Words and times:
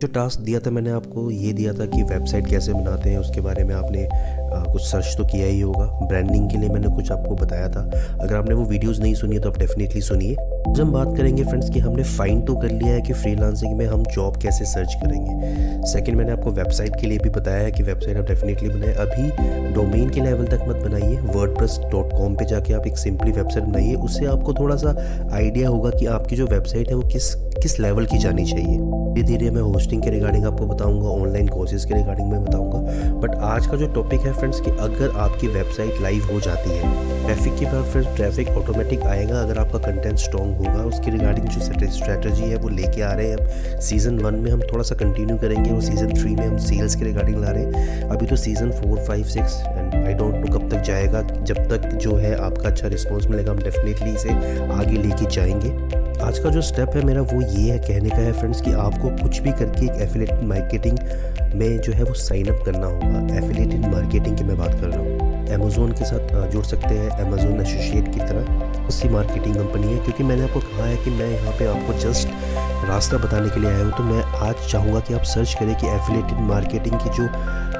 जो 0.00 0.08
टास्क 0.08 0.40
दिया 0.40 0.60
था 0.60 0.70
मैंने 0.70 0.90
आपको, 0.90 1.30
ये 1.30 1.52
दिया 1.52 1.72
था 1.72 1.86
कि 1.86 2.02
वेबसाइट 2.02 2.46
कैसे 2.46 2.72
बनाते 2.72 3.10
हैं, 3.10 3.18
उसके 3.18 3.40
बारे 3.40 3.64
में 3.64 3.74
आपने 3.74 4.08
कुछ 4.52 4.82
सर्च 4.82 5.14
तो 5.18 5.24
किया 5.24 5.46
ही 5.46 5.60
होगा। 5.60 5.84
ब्रांडिंग 5.84 6.50
के 6.50 6.58
लिए 6.58 6.68
मैंने 6.68 6.88
कुछ 6.88 7.12
आपको 7.12 7.34
बताया 7.34 7.68
था। 7.68 7.90
अगर 8.20 8.34
आपने 8.36 8.54
वो 8.54 8.64
वीडियोस 8.64 9.00
नहीं 9.00 9.14
सुनी 9.14 9.34
है 9.34 9.42
तो 9.42 9.50
आप 9.50 9.58
डेफिनेटली 9.58 10.00
सुनिए। 10.00 10.36
जब 10.68 10.80
हम 10.80 10.92
बात 10.92 11.16
करेंगे 11.16 11.44
फ्रेंड्स 11.44 11.70
कि, 11.70 11.78
हमने 11.78 12.02
फाइंड 12.02 12.46
तो 12.46 12.56
कर 12.56 12.70
लिया 12.70 12.94
है 12.94 13.00
कि 13.00 13.12
फ्रीलांसिंग 13.12 13.76
में 13.76 13.86
हम 13.86 14.02
जॉब 14.02 14.36
कैसे 14.36 14.64
सर्च 14.64 14.94
करेंगे। 14.94 15.60
सेकंड 15.86 16.16
मैंने 16.16 16.32
आपको 16.32 16.50
वेबसाइट 16.50 17.00
के 17.00 17.06
लिए 17.06 17.18
भी 17.18 17.30
बताया 17.30 17.58
है 17.58 17.72
कि 17.72 17.82
वेबसाइट 17.82 18.16
आप 18.16 18.24
डेफिनेटली 18.24 18.68
बनाए। 18.68 18.92
अभी 18.92 19.30
डोमेन 19.72 20.10
के 20.10 20.20
लेवल 20.20 20.44
तक 20.44 20.64
मत 20.68 20.76
बनाइए। 20.76 21.16
वर्ड 21.16 21.58
पे 22.30 22.44
जाके 22.44 22.72
आप 22.72 22.86
एक 22.86 22.98
सिंपली 22.98 23.32
वेबसाइट 23.32 23.64
बनाइए। 23.64 23.94
उससे 23.94 24.26
आपको 24.26 24.54
थोड़ा 24.54 24.76
सा 24.76 24.94
आइडिया 25.32 25.68
होगा 25.68 25.90
कि 25.90 26.06
आपकी 26.06 26.36
जो 26.36 26.46
वेबसाइट 26.46 26.88
है, 26.88 26.94
वो 26.94 27.02
किस 27.02 27.34
किस 27.34 27.80
लेवल 27.80 28.06
की 28.06 28.18
जानी 28.18 28.44
चाहिए। 28.44 28.78
धीरे 29.14 29.22
धीरे 29.22 29.50
मैं 29.50 29.62
होस्टिंग 29.62 30.02
के 30.02 30.10
रिगार्डिंग 30.10 30.44
आपको 30.44 30.66
बताऊँगा 30.66 31.08
ऑनलाइन 31.08 31.48
कोर्सेज 31.48 31.84
के 31.84 31.94
रिगार्डिंग 31.94 32.30
मैं 32.30 32.44
बताऊँगा। 32.44 32.78
बट 33.12 33.34
आज 33.34 33.66
का 33.66 33.76
जो 33.76 33.86
टॉपिक 33.86 34.20
है 34.20 34.32
फ्रेंड्स 34.40 34.60
कि 34.60 34.70
अगर 34.70 35.16
आपकी 35.18 35.48
वेबसाइट 35.48 36.00
लाइव 36.02 36.28
हो 36.32 36.40
जाती 36.40 36.70
है 36.70 37.08
ट्रैफ़िक 37.24 37.58
के 37.58 37.64
बाद 37.64 37.84
फिर 37.84 38.04
ट्रैफ़िक 38.16 38.48
ऑटोमेटिक 38.48 39.02
आएगा, 39.02 39.40
अगर 39.40 39.58
आपका 39.58 39.78
कंटेंट 39.78 40.18
स्ट्रॉन्ग 40.18 40.56
होगा, 40.56 40.84
उसके 40.84 41.10
रिगार्डिंग 41.10 41.46
जो 41.46 41.60
स्ट्रैटेजी 41.90 42.42
है, 42.42 42.56
वो 42.56 42.68
लेके 42.68 43.02
आ 43.02 43.12
रहे 43.12 43.28
हैं। 43.28 43.80
सीज़न 43.80 44.18
वन 44.18 44.34
में 44.34 44.50
हम 44.50 44.60
थोड़ा 44.62 44.82
सा 44.82 44.94
कंटिन्यू 44.94 45.36
करेंगे, 45.36 45.70
और 45.70 45.82
सीज़न 45.82 46.12
थ्री 46.14 46.34
में 46.36 46.46
हम 46.46 46.56
सेल्स 46.58 46.94
के 46.94 47.04
रिगार्डिंग 47.04 47.40
ला 47.40 47.50
रहे 47.50 47.64
हैं। 47.64 48.10
अभी 48.10 48.26
तो 48.26 48.36
season 48.36 48.70
four 48.70 48.98
five 48.98 49.24
six 49.24 49.60
and 49.66 49.94
I 49.94 50.14
don't 50.14 50.34
know 50.34 50.58
कब 50.58 50.68
तक 50.70 50.82
जाएगा, 50.82 51.22
जब 51.22 51.68
तक 51.70 51.88
जो 51.94 52.16
है 52.16 52.34
आपका 52.40 52.68
अच्छा 52.68 52.88
रिस्पॉन्स 52.88 53.26
मिलेगा, 53.26 53.52
हम 53.52 53.58
डेफिनेटली 53.58 54.10
इसे 54.10 54.30
आगे 54.72 54.96
लेके 54.96 55.30
जाएँगे। 55.30 55.98
आज 56.20 56.38
का 56.38 56.50
जो 56.50 56.60
स्टेप 56.60 56.90
है 56.94 57.02
मेरा 57.04 57.20
वो 57.22 57.40
ये 57.42 57.70
है, 57.70 57.78
कहने 57.78 58.10
का 58.10 58.16
है 58.16 58.32
फ्रेंड्स 58.32 58.60
कि 58.60 58.72
आपको 58.72 59.08
कुछ 59.22 59.38
भी 59.38 59.52
करके 59.52 59.84
एक 59.86 60.00
एफिलेट 60.02 60.42
मार्केटिंग 60.42 60.98
में 61.54 61.80
जो 61.80 61.92
है 61.92 62.04
वो 62.04 62.14
साइन 62.16 62.48
अप 62.48 62.64
करना 62.66 62.86
होगा 62.86 63.36
एफिलेटेड 63.36 63.86
मार्केटिंग 63.86 64.36
की 64.38 64.44
मैं 64.44 64.56
बात 64.58 64.80
कर 64.80 64.86
रहा 64.86 65.00
हूँ। 65.00 65.28
अमेजोन 65.50 65.92
के 65.92 66.04
साथ 66.04 66.50
जुड़ 66.50 66.64
सकते 66.64 66.94
हैं 66.94 67.10
अमेजोन 67.20 67.60
एसोसिएट 67.60 68.12
की 68.14 68.20
तरह, 68.20 68.86
उसी 68.88 69.08
मार्केटिंग 69.08 69.54
कंपनी 69.54 69.86
है, 69.86 69.98
क्योंकि 70.04 70.24
मैंने 70.24 70.42
आपको 70.42 70.60
कहा 70.60 70.86
है 70.86 70.96
कि 71.04 71.10
मैं 71.10 71.30
यहाँ 71.30 71.52
पे 71.58 71.66
आपको 71.68 71.98
जस्ट 72.00 72.28
रास्ता 72.88 73.16
बताने 73.18 73.48
के 73.48 73.60
लिए 73.60 73.70
आया 73.70 73.84
हूँ 73.84 73.92
तो 73.96 74.02
मैं 74.04 74.22
आज 74.48 74.68
चाहूँगा 74.70 75.00
कि 75.00 75.14
आप 75.14 75.22
सर्च 75.26 75.54
करें 75.60 75.74
कि 75.78 75.86
एफिलेटेड 75.88 76.38
मार्केटिंग 76.48 76.96
की 76.96 77.10
जो 77.16 77.28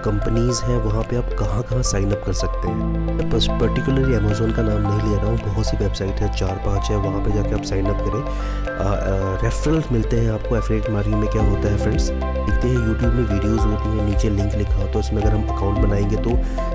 कंपनीज़ 0.00 0.62
हैं, 0.64 0.76
वहाँ 0.82 1.02
पे 1.02 1.16
आप 1.16 1.32
कहाँ 1.38 1.62
कहाँ 1.62 1.82
साइन 1.82 2.10
अप 2.12 2.22
कर 2.26 2.32
सकते 2.32 2.68
हैं। 2.68 2.76
मैं 3.06 3.28
बस 3.30 3.46
पर्टिकुलरली 3.60 4.14
अमेज़ोन 4.16 4.52
का 4.52 4.62
नाम 4.62 4.82
नहीं 4.82 5.10
ले 5.10 5.16
रहा 5.16 5.26
हूँ, 5.26 5.38
बहुत 5.38 5.66
सी 5.66 5.76
वेबसाइट 5.76 6.20
है 6.20 6.32
चार 6.34 6.62
पाँच 6.66 6.90
है, 6.90 6.96
वहाँ 6.98 7.24
पे 7.24 7.32
जाके 7.32 7.54
आप 7.54 7.64
साइन 7.64 7.86
अप 7.86 8.04
करें। 8.06 9.42
रेफरल 9.42 9.82
मिलते 9.92 10.16
हैं 10.16 10.30
आपको 10.32 10.56
एफिलेट 10.56 10.90
मार्केटिंग 10.90 11.20
में, 11.20 11.30
क्या 11.30 11.42
होता 11.42 11.68
है 11.68 11.76
फ्रेंड्स 11.78 12.10
देखते 12.50 12.68
हैं 12.68 12.86
यूट्यूब 12.86 13.12
में 13.12 13.24
वीडियोज़ 13.24 13.60
होती 13.60 13.88
हैं, 13.88 14.04
नीचे 14.06 14.30
लिंक 14.30 14.54
लिखा 14.54 14.74
होता 14.74 14.90
है, 14.90 14.98
उसमें 14.98 15.22
अगर 15.22 15.34
हम 15.34 15.42
अकाउंट 15.46 15.78
बनाएँगे 15.78 16.16
तो 16.16 16.30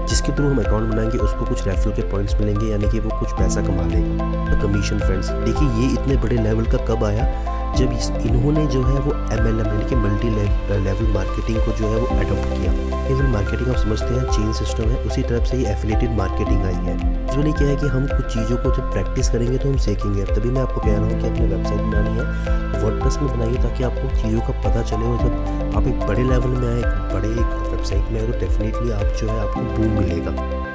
जिसके 0.07 0.35
थ्रू 0.35 0.49
हम 0.49 0.59
अकाउंट 0.59 0.91
बनाएँगे, 0.91 1.17
उसको 1.17 1.45
कुछ 1.45 1.65
रेफरल 1.67 1.91
के 1.91 2.09
पॉइंट्स 2.11 2.35
मिलेंगे, 2.35 2.65
यानी 2.65 2.89
कि 2.89 2.99
वो 2.99 3.19
कुछ 3.19 3.31
पैसा 3.31 3.61
कमा 3.61 3.87
लेगा। 3.87 4.61
कमीशन 4.61 4.99
फ्रेंड्स 4.99 5.29
देखिए 5.29 5.69
ये 5.81 5.91
इतने 5.93 6.15
बड़े 6.17 6.37
लेवल 6.37 6.65
का 6.65 6.85
कब 6.85 7.03
आया? 7.03 7.25
जब 7.75 7.91
इस, 7.93 8.09
इन्होंने 8.27 8.65
जो 8.67 8.81
है 8.83 8.99
वो 9.01 9.13
एम 9.33 9.47
एल 9.47 9.59
एम 9.59 9.67
यानी 9.67 9.85
कि 9.89 9.95
मल्टी 9.97 10.29
लेवल 10.29 11.07
मार्केटिंग 11.13 11.57
को 11.65 11.71
जो 11.77 11.87
है 11.87 11.97
वो 11.97 12.07
अडोप्ट 12.15 12.47
किया। 12.49 12.71
लेवल 13.07 13.27
मार्केटिंग 13.31 13.69
आप 13.69 13.77
समझते 13.77 14.13
हैं 14.13 14.23
चेन 14.31 14.53
सिस्टम 14.53 14.89
है, 14.89 14.97
उसी 15.01 15.21
तरफ़ 15.23 15.45
से 15.45 15.57
ही 15.57 15.65
एफिलेटेड 15.71 16.17
मार्केटिंग 16.17 16.65
आई 16.65 16.73
है। 16.85 16.95
यूजली 17.35 17.51
क्या 17.53 17.67
है 17.67 17.75
कि 17.75 17.87
हम 17.87 18.07
कुछ 18.07 18.33
चीज़ों 18.33 18.57
को 18.57 18.75
जब 18.75 18.91
प्रैक्टिस 18.91 19.29
करेंगे 19.29 19.57
तो 19.57 19.69
हम 19.69 19.77
सीखेंगे। 19.85 20.23
तभी 20.25 20.49
मैं 20.49 20.61
आपको 20.61 20.81
कह 20.81 20.91
रहा 20.91 21.05
हूँ 21.05 21.21
कि 21.21 21.27
अपनी 21.27 21.47
वेबसाइट 21.47 21.81
बनानी 21.81 22.17
है 22.17 22.83
वर्डप्रेस 22.83 23.17
में 23.21 23.27
बनाइए 23.27 23.57
ताकि 23.63 23.83
आपको 23.83 24.15
चीज़ों 24.21 24.41
का 24.41 24.59
पता 24.61 24.81
चले 24.83 25.05
और 25.05 25.17
जब 25.19 25.75
आप 25.77 25.87
एक 25.87 25.99
बड़े 26.07 26.23
लेवल 26.23 26.49
में 26.51 26.67
आए, 26.67 26.79
एक 26.79 27.13
बड़े 27.13 27.29
एक 27.31 27.71
वेबसाइट 27.71 28.11
में 28.11 28.19
आए 28.21 28.27
तो 28.27 28.39
डेफिनेटली 28.39 28.91
आप 28.91 29.15
जो 29.21 29.29
है 29.29 29.39
आपको 29.39 29.61
बूम 29.75 29.99
मिलेगा। 29.99 30.31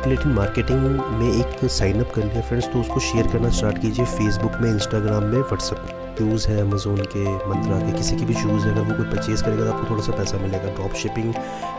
लेकिन 0.06 0.32
मार्केटिंग 0.32 0.80
में 1.20 1.30
एक 1.30 1.64
साइन 1.70 2.04
अप 2.04 2.12
कर 2.14 2.24
लिया 2.24 2.40
फ्रेंड्स 2.40 2.68
तो 2.72 2.80
उसको 2.80 3.00
शेयर 3.00 3.27
करना 3.33 3.50
स्टार्ट 3.58 3.78
कीजिए 3.78 4.05
फेसबुक 4.18 4.60
में 4.60 4.70
इंस्टाग्राम 4.70 5.24
में 5.24 5.39
व्हाट्सएप 5.39 5.86
में। 5.86 5.99
शूज़ 6.20 6.47
है 6.48 6.61
अमेज़ोन 6.61 6.97
के, 7.13 7.25
मंत्रा 7.48 7.79
के, 7.81 7.92
किसी 7.92 8.17
के 8.17 8.25
भी 8.25 8.35
शूज़ 8.35 8.64
हैं, 8.64 8.73
अगर 8.73 8.81
वो 8.83 8.97
कोई 8.97 9.07
परचेज़ 9.07 9.42
करेगा 9.45 9.64
तो 9.64 9.73
आपको 9.73 9.91
थोड़ा 9.91 10.03
सा 10.03 10.13
पैसा 10.13 10.39
मिलेगा 10.39 10.75
ड्रॉप 10.75 10.95
शिपिंग 10.95 11.35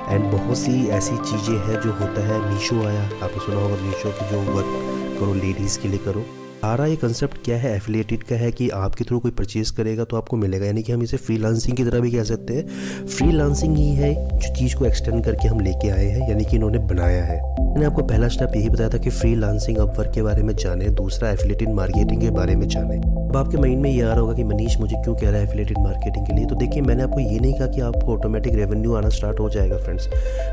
एंड 0.09 0.23
बहुत 0.31 0.57
सी 0.57 0.87
ऐसी 0.89 1.17
चीज़ें 1.19 1.57
हैं 1.59 1.81
जो 1.81 1.91
होता 1.93 2.25
है। 2.27 2.39
मीशो 2.49 2.81
आया, 2.87 3.03
आपने 3.03 3.45
सुना 3.45 3.61
होगा 3.61 3.75
मीशो 3.83 4.11
की 4.11 4.29
जो 4.31 4.41
वर्क 4.51 5.19
करो 5.19 5.33
लेडीज़ 5.35 5.79
के 5.79 5.87
लिए 5.87 5.99
करो। 6.05 6.25
सारा 6.61 6.85
ये 6.85 6.95
कंसेप्ट 6.95 7.37
क्या 7.45 7.57
है? 7.57 7.75
एफिलेटेड 7.75 8.23
का 8.23 8.35
है 8.35 8.51
कि 8.51 8.69
आपके 8.79 9.03
थ्रू 9.03 9.19
कोई 9.19 9.31
परचेज 9.31 9.69
करेगा 9.71 10.03
तो 10.03 10.17
आपको 10.17 10.37
मिलेगा। 10.37 10.65
यानी 10.65 10.83
कि 10.83 10.91
हम 10.91 11.03
इसे 11.03 11.17
फ्रीलांसिंग 11.17 11.77
की 11.77 11.83
तरह 11.83 11.99
भी 11.99 12.11
कह 12.11 12.23
सकते 12.23 12.53
हैं। 12.53 13.07
फ्रीलांसिंग 13.07 13.77
ही 13.77 13.89
है 13.95 14.13
जो 14.15 14.55
चीज़ 14.55 14.75
को 14.75 14.85
एक्सटेंड 14.85 15.23
करके 15.25 15.47
हम 15.47 15.59
लेके 15.59 15.89
आए 15.89 16.05
हैं, 16.05 16.29
यानी 16.29 16.45
कि 16.45 16.55
इन्होंने 16.55 16.79
बनाया 16.87 17.23
है। 17.23 17.60
मैंने 17.71 17.85
आपको 17.85 18.01
पहला 18.03 18.27
स्टेप 18.27 18.55
यही 18.55 18.69
बताया 18.69 18.89
था 18.89 18.97
कि 18.97 19.09
फ्रीलांसिंग 19.09 19.77
अपवर्क 19.77 20.11
के 20.13 20.21
बारे 20.21 20.41
में 20.43 20.53
जाने, 20.55 20.85
दूसरा 20.91 21.29
एफिलेटेड 21.29 21.69
मार्केटिंग 21.69 22.21
के 22.21 22.29
बारे 22.29 22.55
में 22.55 22.67
जाने। 22.67 22.97
अब 22.97 23.37
आपके 23.37 23.57
माइंड 23.57 23.81
में 23.81 23.89
ये 23.89 24.01
आ 24.01 24.07
रहा 24.07 24.19
होगा 24.19 24.33
कि 24.33 24.43
मनीष 24.43 24.77
मुझे 24.79 24.95
क्यों 24.95 25.13
कह 25.15 25.29
रहा 25.29 25.39
है 25.39 25.47
एफिलेटेड 25.47 25.77
मार्केटिंग 25.77 26.25
के 26.25 26.33
लिए? 26.33 26.45
तो 26.45 26.55
देखिए, 26.55 26.81
मैंने 26.81 27.03
आपको 27.03 27.19
ये 27.19 27.39
नहीं 27.39 27.53
कहा 27.53 27.67
कि 27.67 27.81
आपको 27.81 28.13
ऑटोमेटिक 28.13 28.55
रेवेन्यू 28.55 28.95
आना 28.95 29.09
स्टार्ट 29.09 29.39
हो 29.39 29.49
जाएगा 29.49 29.77
फ्रेंड्स 29.77 30.09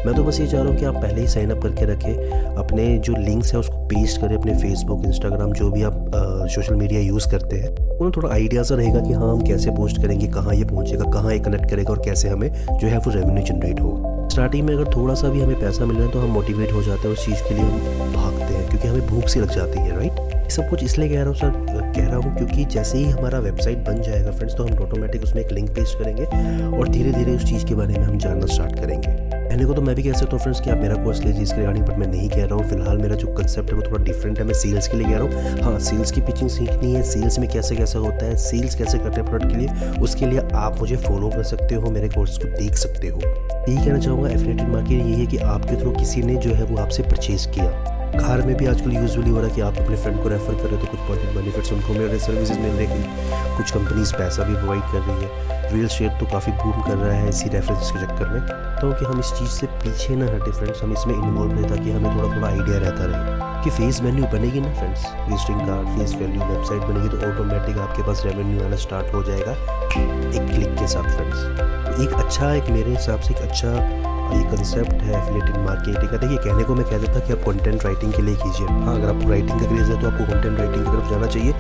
मैं 0.07 0.15
तो 0.15 0.25
बस 0.25 0.41
ये 0.41 0.47
चाह 0.47 0.61
रहा 0.61 0.71
हूँ 0.71 0.79
कि 0.79 0.85
आप 0.85 0.95
पहले 0.95 1.21
ही 1.21 1.27
साइन 1.27 1.51
अप 1.51 1.63
करके 1.63 1.85
रखें, 1.85 2.55
अपने 2.57 2.87
जो 2.99 3.15
लिंक्स 3.17 3.53
है 3.53 3.59
उसको 3.61 3.79
पेस्ट 3.87 4.21
करें, 4.21 4.37
अपने 4.37 4.55
फेसबुक 4.55 5.05
इंस्टाग्राम 5.05 5.53
जो 5.53 5.71
भी 5.71 5.83
आप 5.83 6.11
सोशल 6.55 6.75
मीडिया 6.75 7.01
यूज़ 7.01 7.29
करते 7.31 7.57
हैं। 7.57 7.75
उन्हें 7.89 8.13
थोड़ा 8.17 8.31
आइडिया 8.31 8.63
सा 8.63 8.75
रहेगा 8.75 9.01
कि 9.01 9.13
हाँ 9.13 9.33
हम 9.33 9.41
कैसे 9.41 9.71
पोस्ट 9.71 10.03
करेंगे, 10.03 10.27
कहाँ 10.29 10.55
ये 10.55 10.65
पहुँचेगा, 10.65 11.11
कहाँ 11.11 11.33
ये 11.33 11.39
कनेक्ट 11.39 11.71
करेगा 11.71 11.91
और 11.91 12.03
कैसे 12.05 12.29
हमें 12.29 12.51
जो 12.53 12.87
है 12.87 12.99
वो 12.99 13.11
रेवेन्यू 13.11 13.45
जनरेट 13.45 13.81
होगा। 13.81 14.18
स्टार्टिंग 14.31 14.67
में 14.67 14.75
अगर 14.75 14.91
थोड़ा 14.95 15.15
सा 15.15 15.29
भी 15.29 15.41
हमें 15.41 15.61
पैसा 15.61 15.85
मिल 15.85 15.97
रहा 15.97 16.07
है 16.07 16.13
तो 16.13 16.21
हम 16.21 16.31
मोटिवेट 16.31 16.73
हो 16.73 16.83
जाते 16.83 17.09
हैं, 17.09 17.15
उस 17.15 17.25
चीज़ 17.27 17.43
के 17.49 17.55
लिए 17.55 17.65
हम 17.65 18.13
भागते 18.15 18.55
हैं, 18.55 18.69
क्योंकि 18.69 18.89
हमें 18.89 19.07
भूख 19.07 19.29
सी 19.29 19.41
लग 19.41 19.55
जाती 19.55 19.79
है 19.79 19.97
राइट 19.97 20.27
ये 20.39 20.51
सब 20.51 20.69
कुछ 20.71 20.83
इसलिए 20.85 21.09
कह 21.09 21.15
रहा 21.17 21.27
हूँ 21.27 21.35
सर 21.35 21.93
कह 21.95 22.07
रहा 22.07 22.17
हूँ 22.17 22.37
क्योंकि 22.37 22.65
जैसे 22.67 22.99
ही 22.99 23.05
हमारा 23.05 23.39
वेबसाइट 23.39 23.79
बन 23.87 24.01
जाएगा 24.03 24.31
फ्रेंड्स 24.31 24.57
तो 24.57 24.65
हम 24.65 24.79
ऑटोमेटिक 24.85 25.23
उसमें 25.23 25.43
एक 25.43 25.53
लिंक 25.53 25.71
पेस्ट 25.77 25.99
करेंगे 25.99 26.25
और 26.77 26.89
धीरे 26.89 27.13
धीरे 27.13 27.35
उस 27.37 27.45
चीज़ 27.45 27.67
के 27.67 27.75
बारे 27.75 27.99
में 27.99 28.05
हम 28.05 28.19
जानना 28.19 28.47
स्टार्ट 28.47 28.79
करेंगे। 28.81 29.17
पहले 29.49 29.65
को 29.65 29.75
तो 29.75 29.83
मैं 29.83 29.95
भी 29.97 30.03
कह 30.03 30.13
सकता 30.13 30.31
हूँ 30.33 30.41
फ्रेंड्स 30.41 30.61
कि 30.61 30.71
आप 30.71 30.79
मेरा 30.79 30.95
कोर्स 31.05 31.21
लीजिए, 31.21 31.43
इसके 31.43 31.57
रिगार्डिंग 31.57 31.85
बट 31.87 31.99
मैं 31.99 32.07
नहीं 32.07 32.29
कह 32.31 32.45
रहा 32.45 32.55
हूँ। 32.55 32.69
फ़िलहाल 32.71 32.99
मेरा 32.99 33.17
जो 33.17 33.29
कंसेप्ट 33.35 33.71
है, 33.71 33.77
वो 33.77 33.83
थोड़ा 33.83 34.03
डिफरेंट 34.05 34.39
है, 34.39 34.45
मैं 34.45 34.55
सेल्स 34.55 34.89
के 34.89 34.97
लिए 34.97 35.07
कह 35.07 35.19
रहा 35.19 35.53
हूँ। 35.53 35.63
हाँ 35.63 35.79
सेल्स 35.81 36.13
की 36.13 36.21
पिचिंग 36.21 36.51
सीखनी 36.51 36.93
है 36.95 37.03
सेल्स 37.03 37.39
में 37.39 37.49
कैसे 37.51 37.77
कैसे 37.77 37.99
होता 37.99 38.27
है 38.27 38.37
सेल्स 38.39 38.75
कैसे 38.75 38.99
करते 38.99 39.21
हैं 39.21 39.29
प्रोडक्ट 39.31 39.53
के 39.53 39.59
लिए, 39.59 39.91
उसके 40.01 40.27
लिए 40.27 40.49
आप 40.57 40.81
मुझे 40.81 40.97
फॉलो 40.99 41.29
कर 41.29 41.43
सकते 41.45 41.75
हो, 41.75 41.91
मेरे 41.91 42.09
कोर्स 42.09 42.39
को 42.39 42.57
देख 42.59 42.75
सकते 42.77 43.09
हो। 43.09 43.21
यही 43.69 43.85
कहना 43.85 43.99
चाहूँगा 43.99 44.29
एफिलेटेड 44.31 44.69
मार्केट 44.69 45.01
यही 45.01 45.21
है 45.21 45.27
कि 45.27 45.39
आपके 45.53 45.81
थ्रू 45.81 45.91
किसी 45.93 46.23
ने 46.23 46.35
जो 46.37 46.55
है 46.55 46.65
वो 46.65 46.77
आपसे 46.83 47.03
परचेज 47.03 47.47
किया। 47.55 47.97
घर 48.19 48.43
में 48.47 48.55
भी 48.57 48.67
आजकल 48.67 48.93
यूजुअली 48.93 49.31
हो 49.31 49.39
रहा 49.39 49.49
है 49.49 49.55
कि 49.55 49.61
आप 49.61 49.79
अपने 49.79 49.97
फ्रेंड 49.97 50.23
को 50.23 50.29
रेफर 50.29 50.55
कर 50.55 50.65
रहे 50.65 50.77
हो 50.77 50.85
तो 50.85 50.91
कुछ 50.91 51.01
पॉजिटिव 51.09 51.35
बेनिफिट्स 51.35 51.73
उनको 51.73 51.93
मिल 51.93 52.03
रहे 52.03 52.19
सर्विसेज़ 52.19 52.59
मिल 52.61 52.73
रही 52.73 52.87
कुछ 53.57 53.71
कंपनीज़ 53.71 54.13
पैसा 54.15 54.45
भी 54.45 54.55
प्रोवाइड 54.55 54.83
कर 54.93 55.01
रही 55.01 55.25
है। 55.25 55.73
रियल 55.73 55.89
शेयर 55.89 56.11
तो 56.21 56.27
काफ़ी 56.27 56.53
बूम 56.53 56.81
कर 56.83 56.97
रहा 56.97 57.13
है 57.13 57.29
इसी 57.29 57.49
रेफरेंस 57.49 57.91
के 57.91 58.07
चक्कर 58.07 58.29
में। 58.29 58.41
तो 58.81 58.93
कि 58.93 59.05
हम 59.05 59.21
इस 59.21 59.33
चीज़ 59.39 59.51
से 59.51 59.67
पीछे 59.83 60.17
ना 60.17 60.27
हटे 60.27 60.51
फ्रेंड्स 60.51 60.83
हम 60.83 60.93
इसमें 60.93 61.15
इन्वॉल्व 61.15 61.53
रहे 61.53 61.69
ताकि 61.69 61.91
हमें 61.91 62.17
थोड़ा 62.17 62.37
थोड़ा 62.37 62.49
आइडिया 62.49 62.79
रहता 62.79 63.05
रहे। 63.05 63.38
कि 63.65 63.71
फेस 63.71 64.01
वैल्यू 64.03 64.27
बनेगी 64.33 64.61
ना 64.61 64.73
friends 64.75 65.07
visiting 65.29 65.61
card 65.61 65.99
face 65.99 66.15
value 66.21 66.45
website 66.45 66.83
बनेगी 66.83 67.09
तो 67.09 67.17
ऑटोमेटिक 67.29 67.79
आपके 67.79 68.03
पास 68.03 68.23
रेवेन्यू 68.27 68.65
आना 68.65 68.77
स्टार्ट 68.85 69.15
हो 69.15 69.23
जाएगा 69.23 69.53
एक 69.53 70.51
क्लिक 70.51 70.75
के 70.79 70.87
साथ 70.89 71.17
फ्रेंड्स 71.17 72.01
एक 72.01 72.13
अच्छा 72.25 72.53
एक 72.55 72.69
मेरे 72.71 72.91
हिसाब 72.91 73.21
से 73.21 73.35
एक 73.35 73.41
अच्छा 73.49 73.73
ये 74.29 74.43
कंसेप्ट 74.45 75.03
है 75.03 75.13
एफिलेटेड 75.19 75.57
मार्केटिंग 75.65 76.11
का। 76.11 76.17
देखिए, 76.17 76.37
कहने 76.39 76.65
को 76.65 76.75
मैं 76.75 76.85
कह 76.87 76.99
देता 76.99 77.21
कि 77.27 77.33
आप 77.33 77.45
कंटेंट 77.45 77.85
राइटिंग 77.85 78.13
के 78.13 78.23
लिए 78.23 78.35
कीजिए। 78.43 78.67
हाँ 78.67 78.95
अगर 78.95 79.09
आपको 79.09 79.31
राइटिंग 79.31 79.61
का 79.61 79.67
क्रेज 79.67 79.91
है 79.91 80.01
तो 80.01 80.09
आपको 80.09 80.25
कंटेंट 80.33 80.59
राइटिंग 80.59 80.85
की 80.85 80.91
तरफ़ 80.91 81.11
जाना 81.11 81.27
चाहिए। 81.27 81.53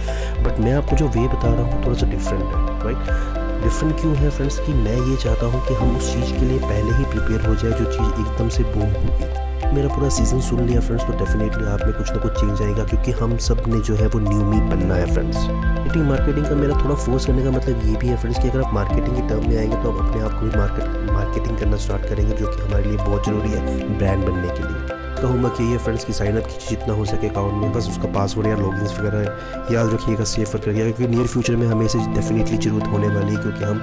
बट 0.45 0.61
मैं 0.61 0.73
आपको 0.75 0.97
जो 0.97 1.09
वे 1.09 1.27
बता 1.29 1.55
रहा 1.55 1.63
हूँ, 1.63 1.85
थोड़ा 1.85 1.99
सा 1.99 2.07
डिफरेंट 2.11 2.45
है 2.45 2.85
राइट 2.85 3.38
डिफरेंट 3.63 4.01
क्यों 4.01 4.15
है 4.17 4.31
फ्रेंड्स 4.31 4.59
कि 4.67 4.73
मैं 4.75 4.97
ये 5.11 5.17
चाहता 5.17 5.47
हूँ 5.47 5.67
कि 5.69 5.75
हम 5.75 5.97
उस 5.97 6.13
चीज़ 6.13 6.33
के 6.33 6.47
लिए 6.47 6.59
पहले 6.59 6.97
ही 6.97 7.05
प्रिपेयर 7.05 7.47
हो 7.47 7.55
जाए 7.55 7.79
जो 7.79 7.85
चीज़ 7.93 8.21
एकदम 8.23 8.49
से 8.49 8.65
बूम 8.65 8.91
होगी। 8.95 9.47
मेरा 9.69 9.89
पूरा 9.95 10.09
सीज़न 10.09 10.41
सुन 10.41 10.61
लिया 10.67 10.81
फ्रेंड्स 10.81 11.05
तो 11.07 11.13
डेफिनेटली 11.19 11.65
आप 11.69 11.81
में 11.85 11.93
कुछ 11.95 12.11
ना 12.11 12.19
कुछ 12.19 12.33
चेंज 12.41 12.63
आएगा 12.63 12.85
क्योंकि 12.85 13.13
हम 13.13 13.37
सबने 13.47 13.81
जो 13.89 13.95
है 13.95 14.07
वो 14.07 14.21
न्यू 14.21 14.45
मी 14.45 14.61
बनना 14.71 14.95
है 14.95 15.13
फ्रेंड्स 15.15 15.37
मार्केटिंग 15.37 16.07
मार्केटिंग 16.09 16.47
का 16.47 16.55
मेरा 16.55 16.79
थोड़ा 16.85 16.95
फोर्स 17.05 17.27
करने 17.27 17.43
का 17.45 17.51
मतलब 17.51 17.85
ये 17.87 17.97
भी 17.97 18.09
है 18.09 18.17
फ्रेंड्स 18.17 18.39
कि 18.43 18.49
अगर 18.49 18.63
आप 18.63 18.75
मार्केटिंग 18.75 19.17
के 19.17 19.29
टर्म 19.29 19.49
में 19.49 19.57
आएँगे 19.59 19.83
तो 19.83 19.93
आप 19.93 20.05
अपने 20.05 20.23
आप 20.23 20.33
को 20.33 20.47
भी 20.47 20.59
मार्केट 20.59 21.11
मार्केटिंग 21.13 21.59
करना 21.59 21.77
स्टार्ट 21.77 22.09
करेंगे, 22.09 22.35
जो 22.35 22.47
कि 22.47 22.63
हमारे 22.63 22.85
लिए 22.85 22.97
बहुत 22.99 23.27
ज़रूरी 23.27 23.51
है 23.51 23.99
ब्रांड 23.99 24.25
बनने 24.27 24.49
के 24.49 24.63
लिए। 24.63 24.88
कहूँगा 25.19 25.49
कि 25.49 25.71
ये 25.73 25.79
फ्रेंड्स 25.79 26.05
की 26.05 26.13
साइनअप 26.13 26.45
कीजिए 26.45 26.69
जितना 26.69 26.95
हो 26.95 27.05
सके 27.05 27.29
अकाउंट 27.29 27.55
में। 27.55 27.73
बस 27.73 27.89
उसका 27.89 28.09
पासवर्ड 28.13 28.47
या 28.47 28.57
लॉगिन 28.57 28.85
वगैरह 28.99 29.75
याद 29.75 29.93
रखिएगा 29.95 30.25
सेफ़ 30.25 30.57
करिएगा 30.57 30.91
क्योंकि 30.91 31.15
नियर 31.15 31.27
फ्यूचर 31.27 31.57
में 31.57 31.67
हमें 31.67 31.87
इसे 31.87 31.99
डेफिनेटली 32.15 32.57
ज़रूरत 32.59 32.87
होने 32.87 33.09
वाली 33.09 33.35
है, 33.35 33.43
क्योंकि 33.43 33.65
हम 33.65 33.79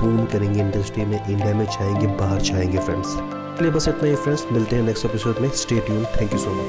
बूम 0.00 0.24
करेंगे 0.24 0.60
इंडस्ट्री 0.60 1.04
में 1.04 1.18
इंडिया 1.26 1.54
में 1.54 1.66
छाएँगे 1.66 2.06
बाहर 2.06 2.40
छाएँगे 2.40 2.78
फ्रेंड्स 2.78 3.16
चलिए 3.58 3.70
बस 3.72 3.88
इतना 3.88 4.08
ही 4.08 4.16
फ्रेंड्स 4.16 4.46
मिलते 4.52 4.76
हैं 4.76 4.82
नेक्स्ट 4.82 5.04
एपिसोड 5.04 5.38
में। 5.40 5.48
Stay 5.50 5.80
tune 5.80 6.04
thank 6.04 6.32
you 6.32 6.38
so 6.38 6.50
much 6.50 6.66